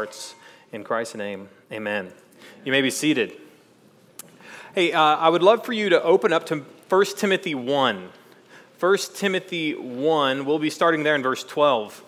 [0.00, 0.34] hearts.
[0.72, 2.10] In Christ's name, amen.
[2.64, 3.36] You may be seated.
[4.74, 8.08] Hey, uh, I would love for you to open up to 1 Timothy 1.
[8.78, 12.02] 1 Timothy 1, we'll be starting there in verse 12.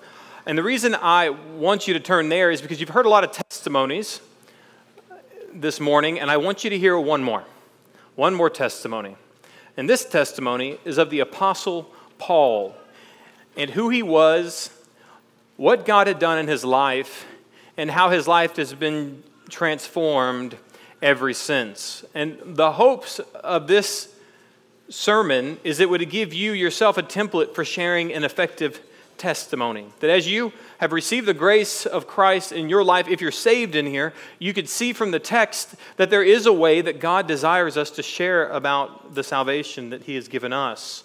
[0.47, 3.25] And the reason I want you to turn there is because you've heard a lot
[3.25, 4.23] of testimonies
[5.53, 7.45] this morning, and I want you to hear one more.
[8.17, 9.17] One more testimony.
[9.77, 12.75] And this testimony is of the Apostle Paul
[13.55, 14.71] and who he was,
[15.59, 17.27] what God had done in his life,
[17.83, 20.57] and how his life has been transformed
[21.03, 22.05] ever since.
[22.15, 24.15] And the hopes of this
[24.89, 28.81] sermon is it would give you yourself a template for sharing an effective
[29.19, 29.87] testimony.
[29.99, 33.75] That as you have received the grace of Christ in your life, if you're saved
[33.75, 37.27] in here, you could see from the text that there is a way that God
[37.27, 41.03] desires us to share about the salvation that He has given us.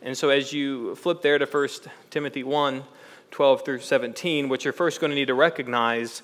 [0.00, 1.68] And so as you flip there to 1
[2.08, 2.84] Timothy 1
[3.30, 6.22] 12 through 17, what you're first going to need to recognize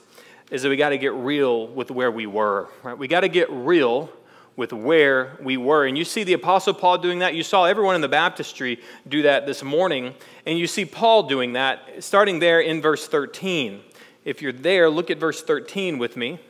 [0.51, 2.69] is that we got to get real with where we were.
[2.82, 2.96] Right?
[2.96, 4.10] We got to get real
[4.57, 5.87] with where we were.
[5.87, 7.34] And you see the Apostle Paul doing that.
[7.34, 10.15] You saw everyone in the baptistry do that this morning.
[10.46, 13.82] And you see Paul doing that, starting there in verse 13.
[14.24, 16.40] If you're there, look at verse 13 with me.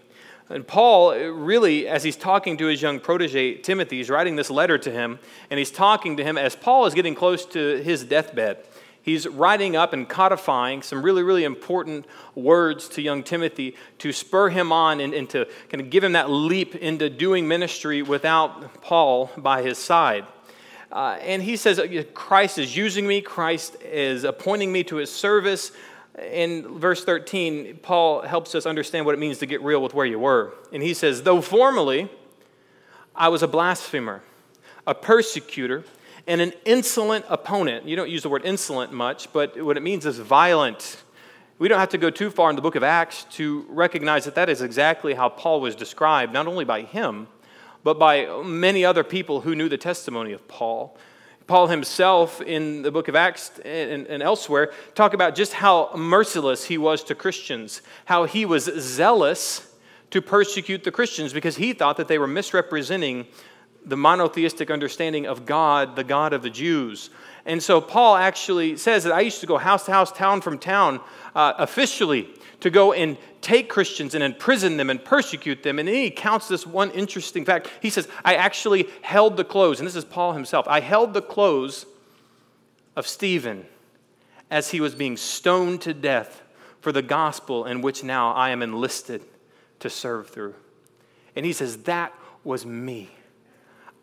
[0.49, 4.79] And Paul, really, as he's talking to his young protege, Timothy, he's writing this letter
[4.79, 5.19] to him,
[5.51, 8.59] and he's talking to him as Paul is getting close to his deathbed
[9.07, 12.05] he's writing up and codifying some really, really important
[12.35, 16.12] words to young Timothy to spur him on and, and to kind of give him
[16.12, 20.27] that leap into doing ministry without Paul by his side.
[20.93, 21.81] Uh, and he says,
[22.15, 25.73] Christ is using me, Christ is appointing me to his service.
[26.33, 30.07] In verse 13, Paul helps us understand what it means to get real with where
[30.07, 30.55] you were.
[30.73, 32.11] And he says, Though formerly
[33.15, 34.23] I was a blasphemer,
[34.87, 35.84] a persecutor,
[36.27, 37.87] and an insolent opponent.
[37.87, 41.03] You don't use the word insolent much, but what it means is violent.
[41.59, 44.35] We don't have to go too far in the book of Acts to recognize that
[44.35, 47.29] that is exactly how Paul was described, not only by him,
[47.83, 50.99] but by many other people who knew the testimony of Paul.
[51.47, 56.65] Paul himself in the book of Acts and, and, elsewhere talk about just how merciless
[56.65, 59.73] he was to Christians, how he was zealous
[60.11, 63.29] to persecute the Christians because he thought that they were misrepresenting
[63.87, 67.09] the monotheistic understanding of God, the God of the Jews.
[67.47, 70.59] And so Paul actually says that I used to go house to house, town from
[70.59, 71.01] town,
[71.37, 72.29] uh, officially
[72.61, 75.79] to go and take Christians and imprison them and persecute them.
[75.79, 77.71] And then he counts this one interesting fact.
[77.81, 80.67] He says, I actually held the clothes, and this is Paul himself.
[80.67, 81.87] I held the clothes
[82.97, 83.67] of Stephen
[84.51, 86.43] as he was being stoned to death
[86.81, 89.23] for the gospel in which now I am enlisted
[89.81, 90.55] to serve through.
[91.37, 93.11] And he says, That was me.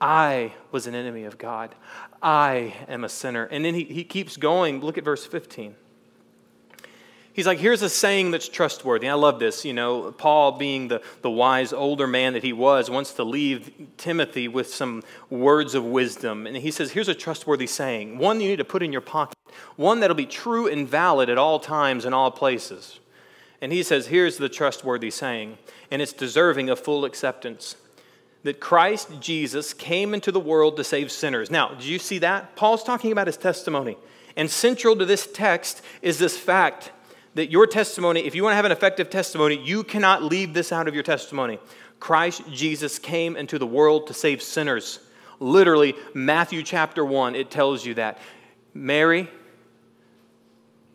[0.03, 1.73] I was an enemy of God.
[2.21, 3.45] I am a sinner.
[3.45, 4.81] And then he, he keeps going.
[4.81, 5.75] Look at verse 15.
[7.31, 9.07] He's like, here's a saying that's trustworthy.
[9.07, 9.63] I love this.
[9.63, 13.71] You know, Paul, being the, the wise older man that he was, wants to leave
[13.95, 16.47] Timothy with some words of wisdom.
[16.47, 19.37] And he says, here's a trustworthy saying, one you need to put in your pocket,
[19.77, 22.99] one that'll be true and valid at all times and all places.
[23.61, 25.59] And he says, here's the trustworthy saying,
[25.89, 27.77] and it's deserving of full acceptance
[28.43, 31.49] that Christ Jesus came into the world to save sinners.
[31.49, 32.55] Now, do you see that?
[32.55, 33.97] Paul's talking about his testimony.
[34.35, 36.91] And central to this text is this fact
[37.35, 40.71] that your testimony, if you want to have an effective testimony, you cannot leave this
[40.71, 41.57] out of your testimony.
[41.99, 44.99] Christ Jesus came into the world to save sinners.
[45.39, 48.17] Literally, Matthew chapter 1, it tells you that.
[48.73, 49.29] Mary,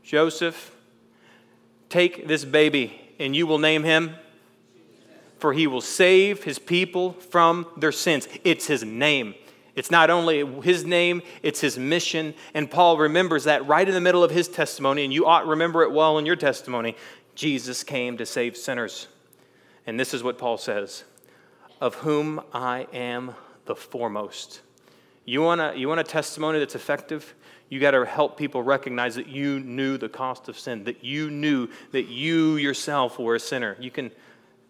[0.03, 0.75] Joseph,
[1.89, 4.15] take this baby and you will name him
[5.39, 8.29] for he will save his people from their sins.
[8.45, 9.35] It's his name.
[9.75, 12.35] It's not only his name, it's his mission.
[12.53, 15.47] And Paul remembers that right in the middle of his testimony, and you ought to
[15.47, 16.97] remember it well in your testimony.
[17.37, 19.07] Jesus came to save sinners.
[19.87, 21.05] And this is what Paul says
[21.81, 24.63] Of whom I am the foremost.
[25.25, 27.35] You want, a, you want a testimony that's effective?
[27.69, 31.31] You got to help people recognize that you knew the cost of sin, that you
[31.31, 33.77] knew that you yourself were a sinner.
[33.79, 34.11] You can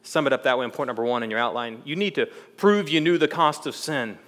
[0.09, 1.83] sum it up that way in point number one in your outline.
[1.85, 2.27] You need to
[2.57, 4.19] prove you knew the cost of sin.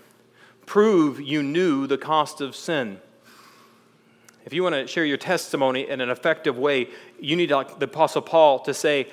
[0.67, 3.01] Prove you knew the cost of sin.
[4.45, 6.89] If you want to share your testimony in an effective way,
[7.19, 9.09] you need, like the Apostle Paul, to say,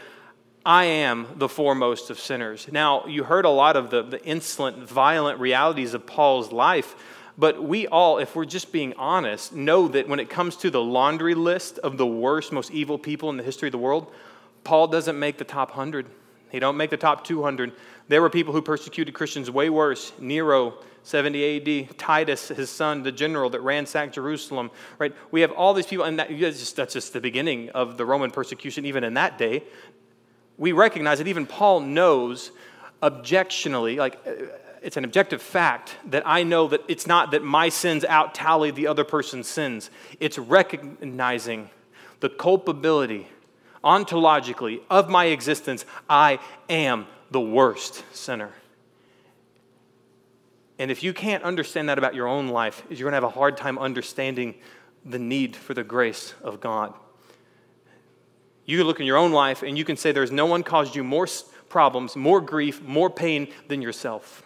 [0.65, 2.67] I am the foremost of sinners.
[2.69, 6.95] Now, you heard a lot of the, the insolent, violent realities of Paul's life,
[7.37, 10.81] but we all, if we're just being honest, know that when it comes to the
[10.81, 14.11] laundry list of the worst, most evil people in the history of the world,
[14.63, 16.07] Paul doesn't make the top 100.
[16.51, 17.73] He don't make the top 200.
[18.07, 20.13] There were people who persecuted Christians way worse.
[20.19, 25.15] Nero, 70 AD, Titus, his son, the general that ransacked Jerusalem, right?
[25.31, 28.31] We have all these people, and that, just, that's just the beginning of the Roman
[28.31, 29.63] persecution, even in that day.
[30.57, 32.51] we recognize that even Paul knows
[33.01, 34.31] objectionally, like uh,
[34.81, 38.71] it's an objective fact that I know that it's not that my sins out tally
[38.71, 39.89] the other person's sins.
[40.19, 41.69] It's recognizing
[42.19, 43.27] the culpability
[43.83, 45.85] ontologically of my existence.
[46.09, 46.39] I
[46.69, 48.51] am the worst sinner.
[50.79, 53.29] And if you can't understand that about your own life, you're going to have a
[53.29, 54.55] hard time understanding
[55.05, 56.93] the need for the grace of God.
[58.65, 61.03] You look in your own life and you can say there's no one caused you
[61.03, 61.27] more
[61.69, 64.43] problems, more grief, more pain than yourself.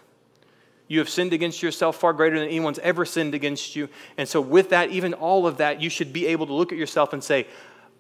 [0.88, 3.88] You have sinned against yourself far greater than anyone's ever sinned against you.
[4.18, 6.78] And so, with that, even all of that, you should be able to look at
[6.78, 7.48] yourself and say,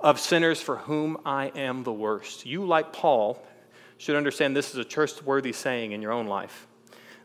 [0.01, 2.45] Of sinners for whom I am the worst.
[2.45, 3.42] You, like Paul,
[3.98, 6.65] should understand this is a trustworthy saying in your own life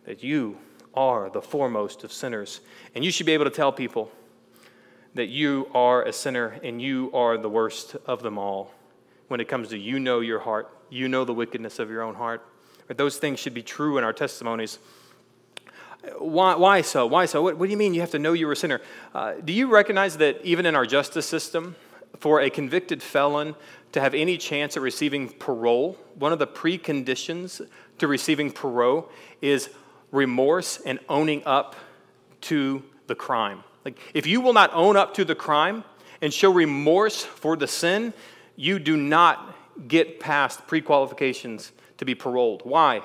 [0.04, 0.58] that you
[0.94, 2.60] are the foremost of sinners.
[2.94, 4.10] And you should be able to tell people
[5.14, 8.74] that you are a sinner and you are the worst of them all
[9.28, 12.14] when it comes to you know your heart, you know the wickedness of your own
[12.14, 12.46] heart.
[12.86, 14.78] But those things should be true in our testimonies.
[16.18, 17.06] Why, why so?
[17.06, 17.42] Why so?
[17.42, 18.82] What, what do you mean you have to know you're a sinner?
[19.14, 21.74] Uh, do you recognize that even in our justice system,
[22.20, 23.54] for a convicted felon
[23.92, 27.66] to have any chance at receiving parole, one of the preconditions
[27.98, 29.08] to receiving parole
[29.40, 29.70] is
[30.12, 31.76] remorse and owning up
[32.42, 33.62] to the crime.
[33.84, 35.84] Like, if you will not own up to the crime
[36.20, 38.12] and show remorse for the sin,
[38.56, 39.54] you do not
[39.88, 42.62] get past pre qualifications to be paroled.
[42.64, 43.02] Why?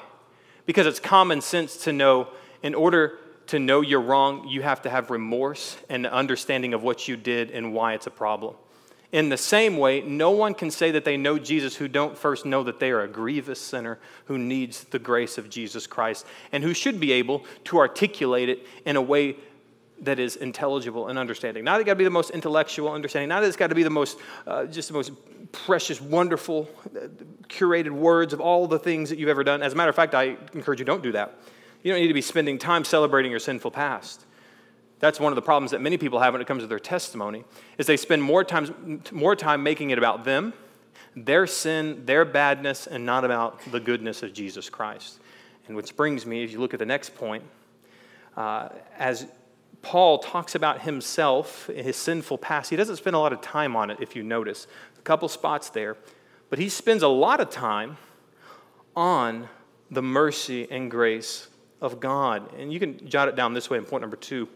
[0.65, 2.29] Because it's common sense to know
[2.63, 7.07] in order to know you're wrong, you have to have remorse and understanding of what
[7.07, 8.55] you did and why it's a problem.
[9.11, 12.45] In the same way, no one can say that they know Jesus who don't first
[12.45, 16.63] know that they are a grievous sinner who needs the grace of Jesus Christ and
[16.63, 19.35] who should be able to articulate it in a way
[20.01, 21.63] that is intelligible and understanding.
[21.63, 23.75] Not that it's got to be the most intellectual understanding, not that it's got to
[23.75, 24.17] be the most,
[24.47, 25.11] uh, just the most
[25.51, 27.07] precious, wonderful, uh,
[27.49, 29.61] curated words of all the things that you've ever done.
[29.61, 31.37] As a matter of fact, I encourage you don't do that.
[31.83, 34.25] You don't need to be spending time celebrating your sinful past.
[35.01, 37.43] That's one of the problems that many people have when it comes to their testimony,
[37.77, 40.53] is they spend more time, more time making it about them,
[41.15, 45.19] their sin, their badness, and not about the goodness of Jesus Christ.
[45.67, 47.43] And which brings me, if you look at the next point,
[48.37, 49.25] uh, as
[49.81, 53.89] Paul talks about himself, his sinful past, he doesn't spend a lot of time on
[53.89, 54.67] it, if you notice.
[54.99, 55.97] A couple spots there.
[56.51, 57.97] But he spends a lot of time
[58.95, 59.49] on
[59.89, 61.47] the mercy and grace
[61.81, 62.53] of God.
[62.53, 64.47] And you can jot it down this way in point number two.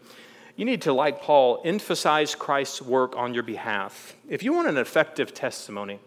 [0.55, 4.15] You need to, like Paul, emphasize Christ's work on your behalf.
[4.29, 5.99] If you want an effective testimony,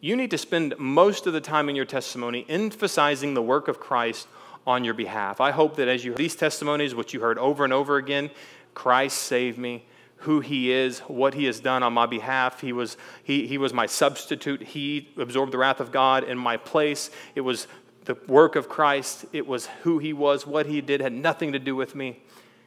[0.00, 3.80] you need to spend most of the time in your testimony emphasizing the work of
[3.80, 4.28] Christ
[4.66, 5.40] on your behalf.
[5.40, 8.30] I hope that as you these testimonies, which you heard over and over again,
[8.74, 9.86] Christ saved me,
[10.18, 12.60] who he is, what he has done on my behalf.
[12.60, 14.62] He was, he, he was my substitute.
[14.62, 17.10] He absorbed the wrath of God in my place.
[17.34, 17.66] It was
[18.04, 19.24] the work of Christ.
[19.32, 22.20] It was who he was, what he did had nothing to do with me.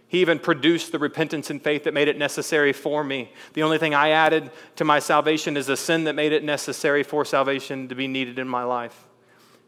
[0.09, 3.31] He even produced the repentance and faith that made it necessary for me.
[3.53, 7.03] The only thing I added to my salvation is the sin that made it necessary
[7.03, 9.06] for salvation to be needed in my life.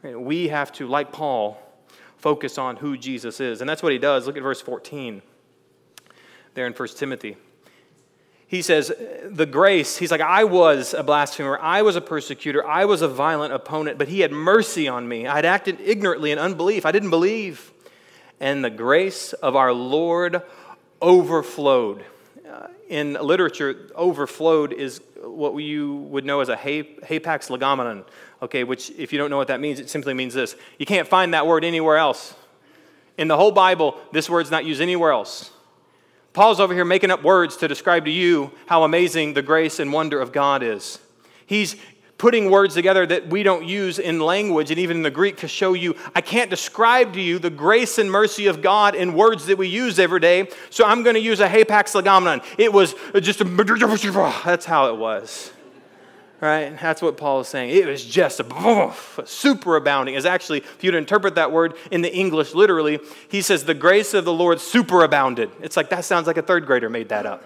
[0.03, 1.61] We have to, like Paul,
[2.17, 3.61] focus on who Jesus is.
[3.61, 4.25] And that's what he does.
[4.25, 5.21] Look at verse 14
[6.55, 7.37] there in 1 Timothy.
[8.47, 8.91] He says,
[9.29, 13.07] The grace, he's like, I was a blasphemer, I was a persecutor, I was a
[13.07, 15.27] violent opponent, but he had mercy on me.
[15.27, 17.71] I had acted ignorantly in unbelief, I didn't believe.
[18.41, 20.41] And the grace of our Lord
[20.99, 22.03] overflowed.
[22.49, 28.03] Uh, in literature, overflowed is what you would know as a hapax legomenon,
[28.41, 30.55] okay, which, if you don't know what that means, it simply means this.
[30.79, 32.33] You can't find that word anywhere else.
[33.15, 35.51] In the whole Bible, this word's not used anywhere else.
[36.33, 39.93] Paul's over here making up words to describe to you how amazing the grace and
[39.93, 40.97] wonder of God is.
[41.45, 41.75] He's
[42.21, 45.47] putting words together that we don't use in language and even in the Greek to
[45.47, 49.47] show you, I can't describe to you the grace and mercy of God in words
[49.47, 52.45] that we use every day, so I'm going to use a hapax legomenon.
[52.59, 53.45] It was just a,
[54.45, 55.51] that's how it was
[56.41, 56.75] right?
[56.81, 57.69] That's what Paul is saying.
[57.69, 58.93] It was just a
[59.25, 60.15] super abounding.
[60.15, 62.99] Is actually, if you'd interpret that word in the English literally,
[63.29, 65.51] he says the grace of the Lord superabounded.
[65.61, 67.43] It's like that sounds like a third grader made that up.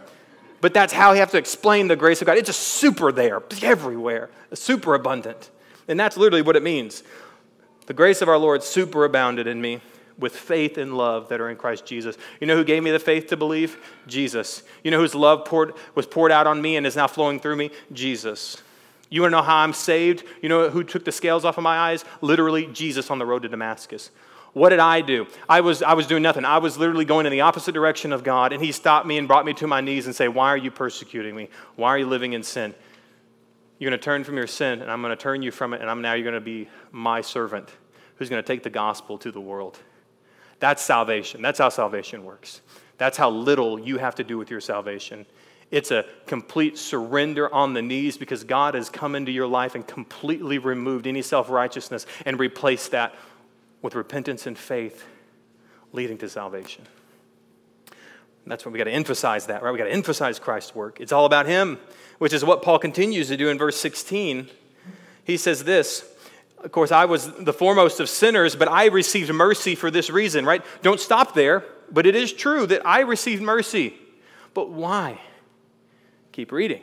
[0.61, 2.37] But that's how you have to explain the grace of God.
[2.37, 5.49] It's just super there, everywhere, super abundant.
[5.87, 7.03] And that's literally what it means.
[7.87, 9.81] The grace of our Lord superabounded in me
[10.17, 12.17] with faith and love that are in Christ Jesus.
[12.39, 13.77] You know who gave me the faith to believe?
[14.07, 14.63] Jesus.
[14.83, 17.57] You know whose love poured, was poured out on me and is now flowing through
[17.57, 17.71] me?
[17.91, 18.61] Jesus.
[19.09, 20.23] You want to know how I'm saved?
[20.41, 22.05] You know who took the scales off of my eyes?
[22.21, 24.09] Literally, Jesus on the road to Damascus.
[24.55, 25.27] What did I do?
[25.49, 26.45] I was, I was doing nothing.
[26.45, 29.27] I was literally going in the opposite direction of God, and He stopped me and
[29.27, 31.49] brought me to my knees and said, Why are you persecuting me?
[31.75, 32.73] Why are you living in sin?
[33.79, 35.81] You're going to turn from your sin, and I'm going to turn you from it,
[35.81, 37.67] and I'm now you're going to be my servant
[38.15, 39.77] who's going to take the gospel to the world.
[40.61, 41.41] That's salvation.
[41.41, 42.61] That's how salvation works.
[42.97, 45.25] That's how little you have to do with your salvation.
[45.69, 49.85] It's a complete surrender on the knees because God has come into your life and
[49.85, 53.15] completely removed any self righteousness and replaced that
[53.85, 55.05] with repentance and faith
[55.93, 56.83] leading to salvation.
[58.47, 59.71] That's when we got to emphasize that, right?
[59.71, 60.99] We got to emphasize Christ's work.
[60.99, 61.77] It's all about Him,
[62.17, 64.49] which is what Paul continues to do in verse 16.
[65.23, 66.03] He says this
[66.63, 70.45] Of course, I was the foremost of sinners, but I received mercy for this reason,
[70.45, 70.65] right?
[70.81, 73.93] Don't stop there, but it is true that I received mercy.
[74.55, 75.21] But why?
[76.31, 76.81] Keep reading.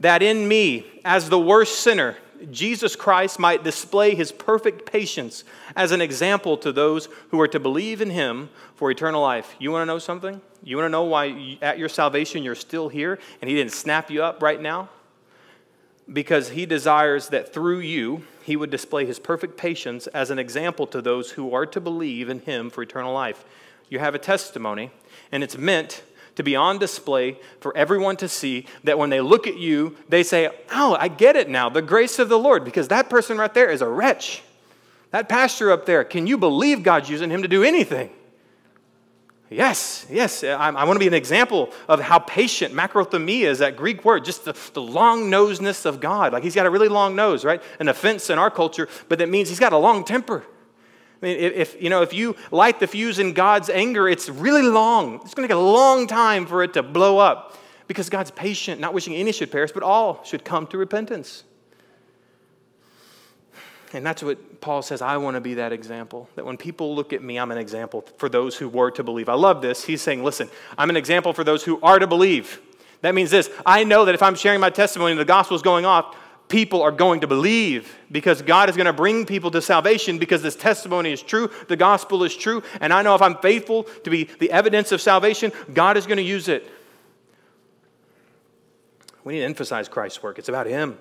[0.00, 2.16] That in me, as the worst sinner,
[2.50, 7.60] Jesus Christ might display his perfect patience as an example to those who are to
[7.60, 9.54] believe in him for eternal life.
[9.58, 10.40] You want to know something?
[10.62, 14.10] You want to know why at your salvation you're still here and he didn't snap
[14.10, 14.88] you up right now?
[16.12, 20.86] Because he desires that through you he would display his perfect patience as an example
[20.86, 23.44] to those who are to believe in him for eternal life.
[23.88, 24.92] You have a testimony,
[25.32, 26.02] and it's meant
[26.36, 30.22] to be on display for everyone to see that when they look at you, they
[30.22, 33.52] say, Oh, I get it now, the grace of the Lord, because that person right
[33.52, 34.42] there is a wretch.
[35.10, 38.10] That pastor up there, can you believe God's using him to do anything?
[39.48, 40.42] Yes, yes.
[40.42, 44.24] I, I want to be an example of how patient macrothumia is that Greek word,
[44.24, 46.32] just the, the long nosedness of God.
[46.32, 47.62] Like he's got a really long nose, right?
[47.78, 50.44] An offense in our culture, but that means he's got a long temper.
[51.22, 54.62] I mean, if, you know, if you light the fuse in God's anger, it's really
[54.62, 55.20] long.
[55.24, 57.56] It's going to take a long time for it to blow up
[57.86, 61.44] because God's patient, not wishing any should perish, but all should come to repentance.
[63.92, 65.00] And that's what Paul says.
[65.00, 66.28] I want to be that example.
[66.34, 69.28] That when people look at me, I'm an example for those who were to believe.
[69.28, 69.84] I love this.
[69.84, 72.60] He's saying, listen, I'm an example for those who are to believe.
[73.02, 75.62] That means this I know that if I'm sharing my testimony and the gospel is
[75.62, 76.16] going off,
[76.48, 80.42] people are going to believe because God is going to bring people to salvation because
[80.42, 84.10] this testimony is true, the gospel is true, and I know if I'm faithful to
[84.10, 86.70] be the evidence of salvation, God is going to use it.
[89.24, 90.38] We need to emphasize Christ's work.
[90.38, 90.98] It's about Him.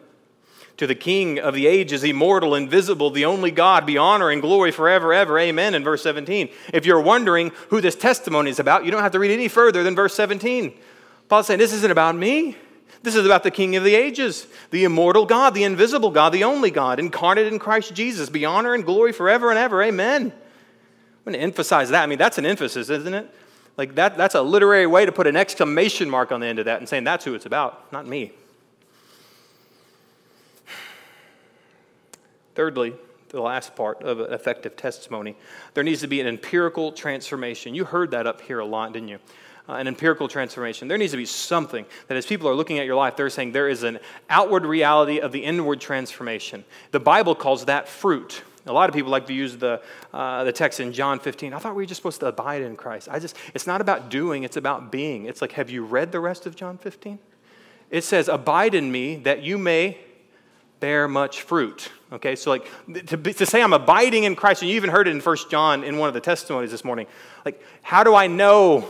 [0.77, 4.71] To the King of the ages, immortal, invisible, the only God, be honor and glory
[4.71, 5.37] forever, ever.
[5.39, 5.75] Amen.
[5.75, 6.49] In verse 17.
[6.73, 9.83] If you're wondering who this testimony is about, you don't have to read any further
[9.83, 10.77] than verse 17.
[11.29, 12.57] Paul's saying, This isn't about me.
[13.04, 16.44] This is about the King of the ages, the immortal God, the invisible God, the
[16.44, 19.84] only God, incarnate in Christ Jesus, be honor and glory forever and ever.
[19.84, 20.24] Amen.
[20.24, 22.04] I'm going to emphasize that.
[22.04, 23.30] I mean, that's an emphasis, isn't it?
[23.77, 26.65] Like that, that's a literary way to put an exclamation mark on the end of
[26.65, 28.32] that and saying that's who it's about, not me.
[32.56, 32.94] Thirdly,
[33.30, 35.36] the last part of effective testimony,
[35.74, 37.75] there needs to be an empirical transformation.
[37.75, 39.20] You heard that up here a lot, didn't you?
[39.67, 40.88] Uh, an empirical transformation.
[40.88, 43.51] There needs to be something that as people are looking at your life, they're saying
[43.51, 46.63] there is an outward reality of the inward transformation.
[46.91, 48.43] The Bible calls that fruit.
[48.67, 49.81] A lot of people like to use the,
[50.13, 51.53] uh, the text in John 15.
[51.53, 53.07] I thought we were just supposed to abide in Christ.
[53.12, 55.25] I just, it's not about doing, it's about being.
[55.25, 57.19] It's like, have you read the rest of John 15?
[57.91, 60.00] It says, Abide in me that you may
[60.79, 61.91] bear much fruit.
[62.12, 62.67] Okay, so like
[63.07, 65.84] to, to say I'm abiding in Christ, and you even heard it in First John
[65.84, 67.07] in one of the testimonies this morning.
[67.43, 68.88] Like, how do I know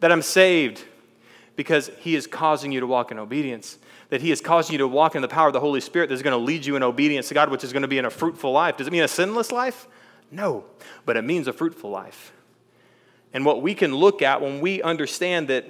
[0.00, 0.84] that I'm saved
[1.56, 3.78] because He is causing you to walk in obedience.
[4.10, 6.22] That He is causing you to walk in the power of the Holy Spirit that's
[6.22, 8.10] going to lead you in obedience to God, which is going to be in a
[8.10, 8.76] fruitful life.
[8.76, 9.86] Does it mean a sinless life?
[10.30, 10.64] No,
[11.04, 12.32] but it means a fruitful life.
[13.32, 15.66] And what we can look at when we understand that,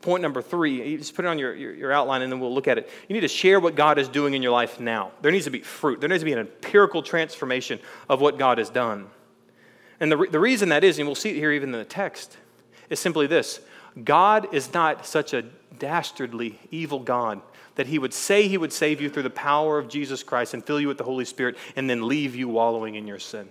[0.00, 2.68] point number three, just put it on your, your, your, outline and then we'll look
[2.68, 2.90] at it.
[3.08, 5.12] You need to share what God is doing in your life now.
[5.22, 8.58] There needs to be fruit, there needs to be an empirical transformation of what God
[8.58, 9.08] has done.
[10.00, 12.36] And the, the reason that is, and we'll see it here even in the text,
[12.90, 13.60] is simply this
[14.04, 15.42] God is not such a
[15.78, 17.40] dastardly, evil God
[17.78, 20.66] that he would say he would save you through the power of Jesus Christ and
[20.66, 23.48] fill you with the Holy Spirit and then leave you wallowing in your sin.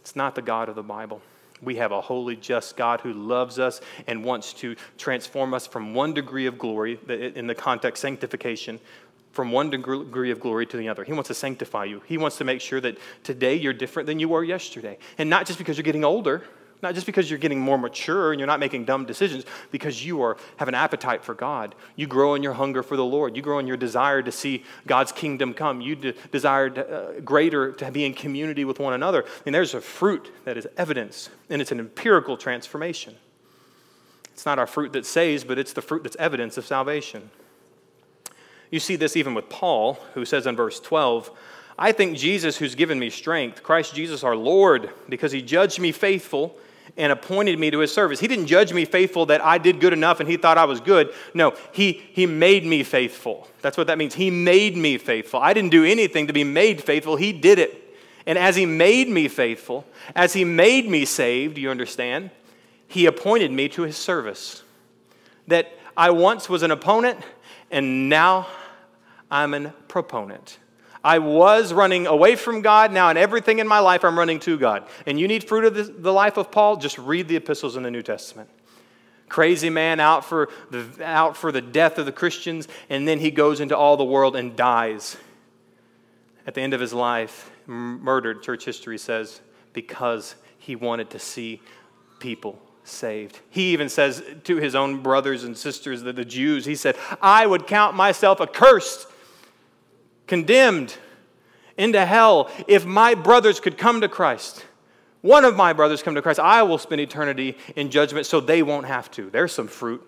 [0.00, 1.20] It's not the God of the Bible.
[1.60, 5.92] We have a holy, just God who loves us and wants to transform us from
[5.92, 6.98] one degree of glory,
[7.36, 8.80] in the context sanctification,
[9.32, 11.04] from one degree of glory to the other.
[11.04, 12.00] He wants to sanctify you.
[12.06, 14.96] He wants to make sure that today you're different than you were yesterday.
[15.18, 16.44] And not just because you're getting older,
[16.82, 20.20] not just because you're getting more mature and you're not making dumb decisions, because you
[20.20, 21.76] are, have an appetite for God.
[21.94, 23.36] You grow in your hunger for the Lord.
[23.36, 25.80] You grow in your desire to see God's kingdom come.
[25.80, 29.24] You de- desire to, uh, greater to be in community with one another.
[29.46, 33.14] And there's a fruit that is evidence, and it's an empirical transformation.
[34.32, 37.30] It's not our fruit that saves, but it's the fruit that's evidence of salvation.
[38.72, 41.30] You see this even with Paul, who says in verse 12,
[41.78, 45.92] I think Jesus, who's given me strength, Christ Jesus our Lord, because he judged me
[45.92, 46.56] faithful
[46.96, 48.20] and appointed me to his service.
[48.20, 50.80] He didn't judge me faithful that I did good enough and he thought I was
[50.80, 51.12] good.
[51.32, 53.48] No, he, he made me faithful.
[53.62, 54.14] That's what that means.
[54.14, 55.40] He made me faithful.
[55.40, 57.78] I didn't do anything to be made faithful, he did it.
[58.26, 59.84] And as he made me faithful,
[60.14, 62.30] as he made me saved, you understand,
[62.86, 64.62] he appointed me to his service.
[65.48, 67.18] That I once was an opponent
[67.70, 68.46] and now
[69.30, 70.58] I'm an proponent.
[71.04, 72.92] I was running away from God.
[72.92, 74.86] Now, in everything in my life, I'm running to God.
[75.06, 76.76] And you need fruit of the, life of Paul?
[76.76, 78.48] Just read the epistles in the New Testament.
[79.28, 83.30] Crazy man out for, the, out for the death of the Christians, and then he
[83.30, 85.16] goes into all the world and dies.
[86.46, 89.40] At the end of his life, murdered, church history says,
[89.72, 91.60] because he wanted to see
[92.20, 93.40] people saved.
[93.50, 97.46] He even says to his own brothers and sisters, the, the Jews, he said, I
[97.46, 99.06] would count myself accursed
[100.32, 100.96] condemned
[101.76, 104.64] into hell if my brothers could come to Christ.
[105.20, 108.62] One of my brothers come to Christ, I will spend eternity in judgment so they
[108.62, 109.28] won't have to.
[109.28, 110.02] There's some fruit.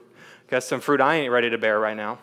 [0.49, 2.21] Got some fruit I ain't ready to bear right now.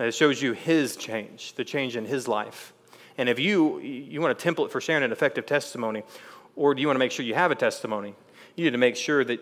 [0.00, 2.72] It shows you his change, the change in his life.
[3.18, 6.04] And if you you want a template for sharing an effective testimony,
[6.56, 8.14] or do you want to make sure you have a testimony,
[8.56, 9.38] you need to make sure that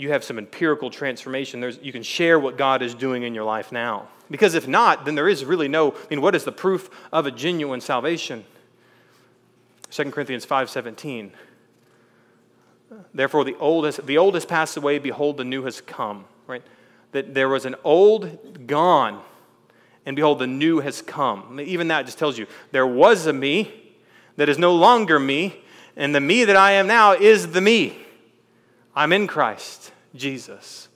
[0.00, 1.60] you have some empirical transformation.
[1.60, 4.08] There's, you can share what God is doing in your life now.
[4.30, 7.26] Because if not, then there is really no, I mean, what is the proof of
[7.26, 8.46] a genuine salvation?
[9.90, 11.32] 2 Corinthians 5.17.
[13.12, 16.24] Therefore, the old, has, the old has passed away, behold, the new has come.
[16.46, 16.62] Right?
[17.12, 19.20] That there was an old gone,
[20.06, 21.60] and behold, the new has come.
[21.60, 23.70] Even that just tells you there was a me
[24.36, 25.60] that is no longer me,
[25.94, 27.99] and the me that I am now is the me.
[28.94, 30.88] I'm in Christ Jesus.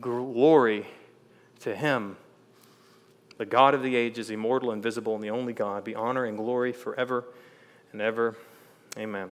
[0.00, 0.86] Glory
[1.60, 2.16] to him.
[3.38, 6.72] The God of the ages, immortal, invisible, and the only God, be honor and glory
[6.72, 7.24] forever
[7.92, 8.36] and ever.
[8.96, 9.30] Amen.